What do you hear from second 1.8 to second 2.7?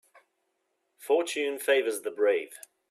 the brave.